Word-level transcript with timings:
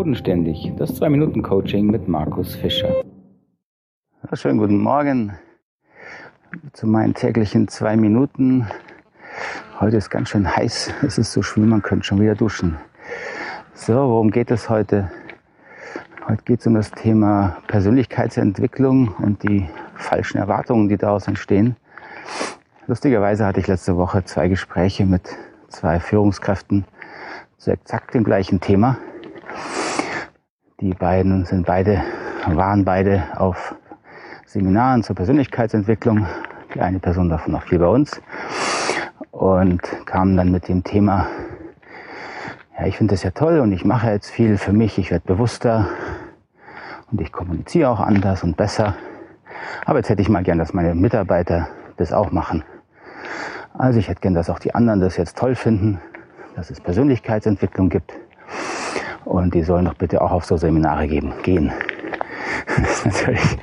Bodenständig, 0.00 0.72
das 0.78 0.98
2-Minuten-Coaching 0.98 1.88
mit 1.88 2.08
Markus 2.08 2.54
Fischer. 2.54 3.02
Schönen 4.32 4.56
guten 4.56 4.78
Morgen 4.78 5.36
zu 6.72 6.86
meinen 6.86 7.12
täglichen 7.12 7.68
zwei 7.68 7.98
Minuten. 7.98 8.66
Heute 9.78 9.98
ist 9.98 10.08
ganz 10.08 10.30
schön 10.30 10.56
heiß, 10.56 10.94
es 11.06 11.18
ist 11.18 11.32
so 11.32 11.42
schwül, 11.42 11.66
man 11.66 11.82
könnte 11.82 12.06
schon 12.06 12.18
wieder 12.18 12.34
duschen. 12.34 12.78
So, 13.74 13.92
worum 13.92 14.30
geht 14.30 14.50
es 14.50 14.70
heute? 14.70 15.10
Heute 16.26 16.44
geht 16.44 16.60
es 16.60 16.66
um 16.66 16.72
das 16.72 16.92
Thema 16.92 17.58
Persönlichkeitsentwicklung 17.66 19.08
und 19.18 19.42
die 19.42 19.68
falschen 19.96 20.38
Erwartungen, 20.38 20.88
die 20.88 20.96
daraus 20.96 21.28
entstehen. 21.28 21.76
Lustigerweise 22.86 23.44
hatte 23.44 23.60
ich 23.60 23.66
letzte 23.66 23.98
Woche 23.98 24.24
zwei 24.24 24.48
Gespräche 24.48 25.04
mit 25.04 25.36
zwei 25.68 26.00
Führungskräften 26.00 26.86
zu 27.58 27.70
exakt 27.70 28.14
dem 28.14 28.24
gleichen 28.24 28.62
Thema. 28.62 28.96
Die 30.80 30.94
beiden 30.94 31.44
sind 31.44 31.66
beide, 31.66 32.02
waren 32.46 32.86
beide 32.86 33.24
auf 33.36 33.74
Seminaren 34.46 35.02
zur 35.02 35.14
Persönlichkeitsentwicklung. 35.14 36.26
Die 36.74 36.80
eine 36.80 36.98
Person 36.98 37.28
davon 37.28 37.54
auch 37.54 37.64
viel 37.64 37.78
bei 37.78 37.86
uns. 37.86 38.22
Und 39.30 39.82
kamen 40.06 40.38
dann 40.38 40.50
mit 40.50 40.68
dem 40.68 40.82
Thema, 40.82 41.26
ja, 42.78 42.86
ich 42.86 42.96
finde 42.96 43.12
das 43.12 43.22
ja 43.22 43.30
toll 43.30 43.60
und 43.60 43.72
ich 43.72 43.84
mache 43.84 44.10
jetzt 44.10 44.30
viel 44.30 44.56
für 44.56 44.72
mich, 44.72 44.96
ich 44.96 45.10
werde 45.10 45.26
bewusster 45.26 45.86
und 47.12 47.20
ich 47.20 47.30
kommuniziere 47.30 47.90
auch 47.90 48.00
anders 48.00 48.42
und 48.42 48.56
besser. 48.56 48.94
Aber 49.84 49.98
jetzt 49.98 50.08
hätte 50.08 50.22
ich 50.22 50.30
mal 50.30 50.42
gern, 50.42 50.56
dass 50.56 50.72
meine 50.72 50.94
Mitarbeiter 50.94 51.68
das 51.98 52.10
auch 52.10 52.32
machen. 52.32 52.64
Also 53.74 53.98
ich 53.98 54.08
hätte 54.08 54.22
gern, 54.22 54.32
dass 54.32 54.48
auch 54.48 54.58
die 54.58 54.74
anderen 54.74 55.00
das 55.00 55.18
jetzt 55.18 55.36
toll 55.36 55.56
finden, 55.56 56.00
dass 56.56 56.70
es 56.70 56.80
Persönlichkeitsentwicklung 56.80 57.90
gibt. 57.90 58.14
Und 59.24 59.54
die 59.54 59.62
sollen 59.62 59.84
doch 59.84 59.94
bitte 59.94 60.20
auch 60.22 60.32
auf 60.32 60.44
so 60.44 60.56
Seminare 60.56 61.06
geben, 61.06 61.32
gehen. 61.42 61.72
Das 62.66 63.04
ist 63.04 63.06
natürlich 63.06 63.58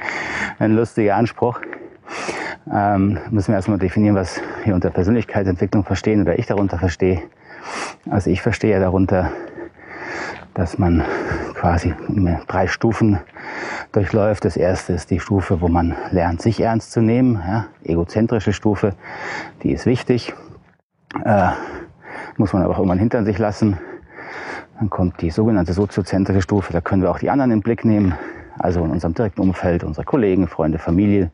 ein 0.59 0.75
lustiger 0.75 1.16
Anspruch. 1.16 1.59
Ähm, 2.72 3.19
müssen 3.30 3.49
wir 3.49 3.55
erstmal 3.55 3.80
definieren, 3.80 4.16
was 4.16 4.41
wir 4.66 4.75
unter 4.75 4.89
Persönlichkeitsentwicklung 4.89 5.83
verstehen 5.83 6.22
oder 6.22 6.38
ich 6.38 6.45
darunter 6.45 6.77
verstehe. 6.77 7.22
Also 8.09 8.30
ich 8.30 8.41
verstehe 8.41 8.72
ja 8.72 8.80
darunter, 8.80 9.31
dass 10.53 10.77
man 10.77 11.03
quasi 11.53 11.94
drei 12.47 12.67
Stufen 12.67 13.19
durchläuft. 13.92 14.44
Das 14.44 14.58
erste 14.58 14.94
ist 14.94 15.11
die 15.11 15.19
Stufe, 15.19 15.61
wo 15.61 15.67
man 15.67 15.95
lernt, 16.11 16.42
sich 16.42 16.59
ernst 16.59 16.92
zu 16.92 17.02
nehmen. 17.02 17.42
Ja, 17.47 17.66
egozentrische 17.83 18.53
Stufe, 18.53 18.94
die 19.64 19.71
ist 19.71 19.86
wichtig. 19.86 20.33
Äh, 21.23 21.49
muss 22.38 22.53
man 22.53 22.64
aber 22.64 22.73
auch 22.73 22.80
irgendwann 22.80 22.99
hinter 22.99 23.23
sich 23.23 23.38
lassen. 23.38 23.77
Dann 24.80 24.89
kommt 24.89 25.22
die 25.22 25.31
sogenannte 25.31 25.73
soziozentrische 25.73 26.42
Stufe, 26.42 26.72
da 26.72 26.81
können 26.81 27.02
wir 27.02 27.09
auch 27.09 27.20
die 27.20 27.30
anderen 27.30 27.52
im 27.52 27.61
Blick 27.61 27.83
nehmen, 27.83 28.14
also 28.59 28.83
in 28.83 28.92
unserem 28.92 29.14
direkten 29.14 29.42
Umfeld, 29.42 29.83
unsere 29.83 30.06
Kollegen, 30.06 30.47
Freunde, 30.47 30.78
Familie. 30.78 31.31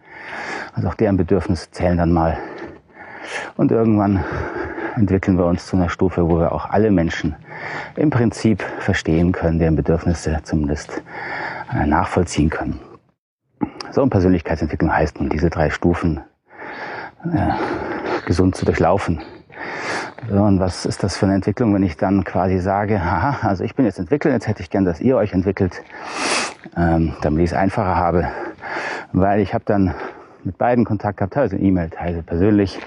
Also 0.74 0.88
auch 0.88 0.96
deren 0.96 1.18
Bedürfnisse 1.18 1.70
zählen 1.72 1.98
dann 1.98 2.12
mal. 2.12 2.38
Und 3.58 3.72
irgendwann 3.72 4.24
entwickeln 4.96 5.38
wir 5.38 5.46
uns 5.46 5.66
zu 5.66 5.76
einer 5.76 5.90
Stufe, 5.90 6.30
wo 6.30 6.40
wir 6.40 6.52
auch 6.52 6.70
alle 6.70 6.92
Menschen 6.92 7.36
im 7.96 8.10
Prinzip 8.10 8.64
verstehen 8.80 9.32
können, 9.32 9.60
deren 9.60 9.76
Bedürfnisse 9.76 10.40
zumindest 10.44 11.02
äh, 11.74 11.86
nachvollziehen 11.86 12.50
können. 12.50 12.80
So, 13.92 14.02
und 14.02 14.10
Persönlichkeitsentwicklung 14.10 14.94
heißt 14.94 15.20
nun, 15.20 15.30
diese 15.30 15.50
drei 15.50 15.70
Stufen 15.70 16.22
äh, 17.32 17.52
gesund 18.26 18.56
zu 18.56 18.66
durchlaufen. 18.66 19.22
So, 20.30 20.42
und 20.42 20.60
was 20.60 20.86
ist 20.86 21.04
das 21.04 21.18
für 21.18 21.26
eine 21.26 21.36
Entwicklung, 21.36 21.74
wenn 21.74 21.84
ich 21.84 21.98
dann 21.98 22.24
quasi 22.24 22.60
sage, 22.60 23.04
haha, 23.04 23.46
also 23.46 23.64
ich 23.64 23.76
bin 23.76 23.86
jetzt 23.86 24.00
entwickelt, 24.00 24.34
jetzt 24.34 24.48
hätte 24.48 24.62
ich 24.62 24.70
gern, 24.70 24.86
dass 24.86 25.02
ihr 25.02 25.18
euch 25.18 25.34
entwickelt, 25.34 25.84
ähm, 26.78 27.14
damit 27.22 27.44
ich 27.44 27.52
es 27.52 27.58
einfacher 27.58 27.98
habe. 27.98 28.30
Weil 29.12 29.42
ich 29.42 29.54
habe 29.54 29.66
dann 29.66 29.94
mit 30.46 30.58
beiden 30.58 30.86
Kontakt 30.86 31.18
gehabt, 31.18 31.34
teilweise 31.34 31.58
E-Mail, 31.58 31.90
teilweise 31.90 32.24
persönlich 32.24 32.80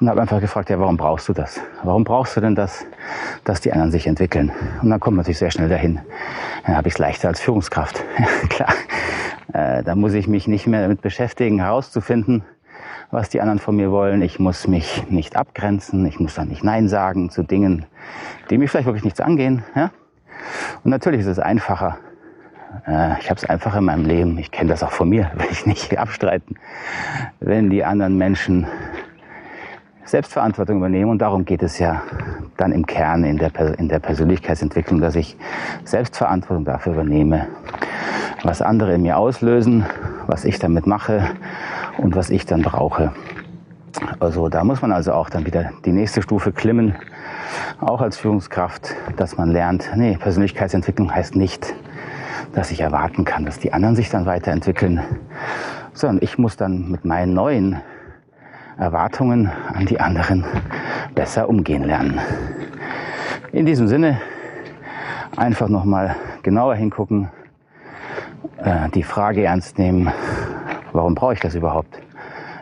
und 0.00 0.08
habe 0.08 0.20
einfach 0.22 0.40
gefragt, 0.40 0.70
ja, 0.70 0.78
warum 0.78 0.96
brauchst 0.96 1.28
du 1.28 1.34
das? 1.34 1.60
Warum 1.82 2.04
brauchst 2.04 2.36
du 2.36 2.40
denn 2.40 2.54
das, 2.54 2.86
dass 3.44 3.60
die 3.60 3.72
anderen 3.72 3.90
sich 3.90 4.06
entwickeln? 4.06 4.50
Und 4.80 4.88
dann 4.88 5.00
kommt 5.00 5.16
man 5.16 5.26
sich 5.26 5.36
sehr 5.36 5.50
schnell 5.50 5.68
dahin. 5.68 6.00
Dann 6.64 6.76
habe 6.76 6.88
ich 6.88 6.94
es 6.94 6.98
leichter 6.98 7.28
als 7.28 7.40
Führungskraft. 7.40 8.02
Klar, 8.48 8.72
äh, 9.52 9.82
da 9.82 9.94
muss 9.94 10.14
ich 10.14 10.26
mich 10.26 10.48
nicht 10.48 10.66
mehr 10.66 10.82
damit 10.82 11.02
beschäftigen, 11.02 11.60
herauszufinden, 11.60 12.44
was 13.10 13.28
die 13.28 13.40
anderen 13.40 13.58
von 13.58 13.76
mir 13.76 13.90
wollen. 13.90 14.22
Ich 14.22 14.38
muss 14.38 14.66
mich 14.66 15.08
nicht 15.10 15.36
abgrenzen. 15.36 16.04
Ich 16.06 16.20
muss 16.20 16.34
dann 16.34 16.48
nicht 16.48 16.64
Nein 16.64 16.88
sagen 16.88 17.30
zu 17.30 17.42
Dingen, 17.42 17.86
die 18.50 18.58
mich 18.58 18.70
vielleicht 18.70 18.86
wirklich 18.86 19.04
nichts 19.04 19.20
angehen. 19.20 19.64
Ja? 19.74 19.90
Und 20.84 20.90
natürlich 20.90 21.20
ist 21.20 21.26
es 21.26 21.38
einfacher. 21.38 21.98
Äh, 22.86 23.18
ich 23.20 23.30
habe 23.30 23.36
es 23.36 23.44
einfacher 23.44 23.78
in 23.78 23.84
meinem 23.84 24.04
Leben. 24.04 24.38
Ich 24.38 24.50
kenne 24.50 24.70
das 24.70 24.82
auch 24.82 24.92
von 24.92 25.08
mir, 25.08 25.30
will 25.34 25.48
ich 25.50 25.66
nicht 25.66 25.96
abstreiten. 25.98 26.56
Wenn 27.40 27.70
die 27.70 27.84
anderen 27.84 28.16
Menschen 28.18 28.66
Selbstverantwortung 30.08 30.78
übernehmen. 30.78 31.10
Und 31.10 31.18
darum 31.18 31.44
geht 31.44 31.62
es 31.62 31.78
ja 31.78 32.02
dann 32.56 32.72
im 32.72 32.86
Kern 32.86 33.24
in 33.24 33.36
der, 33.36 33.52
in 33.78 33.88
der 33.88 33.98
Persönlichkeitsentwicklung, 33.98 35.00
dass 35.00 35.14
ich 35.14 35.36
Selbstverantwortung 35.84 36.64
dafür 36.64 36.94
übernehme, 36.94 37.46
was 38.42 38.62
andere 38.62 38.94
in 38.94 39.02
mir 39.02 39.18
auslösen, 39.18 39.84
was 40.26 40.44
ich 40.44 40.58
damit 40.58 40.86
mache 40.86 41.30
und 41.98 42.16
was 42.16 42.30
ich 42.30 42.46
dann 42.46 42.62
brauche. 42.62 43.12
Also 44.20 44.48
da 44.48 44.64
muss 44.64 44.82
man 44.82 44.92
also 44.92 45.12
auch 45.12 45.30
dann 45.30 45.46
wieder 45.46 45.70
die 45.84 45.92
nächste 45.92 46.22
Stufe 46.22 46.52
klimmen, 46.52 46.94
auch 47.80 48.00
als 48.00 48.16
Führungskraft, 48.16 48.94
dass 49.16 49.36
man 49.36 49.50
lernt, 49.50 49.90
nee, 49.96 50.16
Persönlichkeitsentwicklung 50.16 51.14
heißt 51.14 51.36
nicht, 51.36 51.74
dass 52.52 52.70
ich 52.70 52.80
erwarten 52.80 53.24
kann, 53.24 53.44
dass 53.44 53.58
die 53.58 53.72
anderen 53.72 53.96
sich 53.96 54.10
dann 54.10 54.26
weiterentwickeln, 54.26 55.02
sondern 55.92 56.22
ich 56.22 56.38
muss 56.38 56.56
dann 56.56 56.90
mit 56.90 57.04
meinen 57.04 57.34
neuen 57.34 57.80
Erwartungen 58.78 59.50
an 59.72 59.86
die 59.86 60.00
anderen 60.00 60.44
besser 61.14 61.48
umgehen 61.48 61.84
lernen. 61.84 62.20
In 63.52 63.66
diesem 63.66 63.88
Sinne 63.88 64.20
einfach 65.36 65.68
nochmal 65.68 66.14
genauer 66.42 66.76
hingucken, 66.76 67.28
äh, 68.58 68.88
die 68.90 69.02
Frage 69.02 69.44
ernst 69.44 69.78
nehmen, 69.78 70.12
warum 70.92 71.14
brauche 71.14 71.34
ich 71.34 71.40
das 71.40 71.54
überhaupt? 71.54 71.98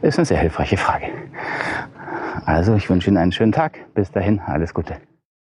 Ist 0.03 0.19
eine 0.19 0.27
sehr 0.27 0.39
hilfreiche 0.39 0.77
Frage. 0.77 1.07
Also 2.45 2.75
ich 2.75 2.89
wünsche 2.89 3.09
Ihnen 3.09 3.17
einen 3.17 3.33
schönen 3.33 3.53
Tag. 3.53 3.79
Bis 3.95 4.11
dahin, 4.11 4.41
alles 4.41 4.75
Gute. 4.75 4.97